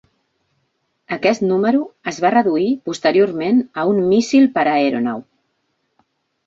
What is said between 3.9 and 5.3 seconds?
un míssil per aeronau.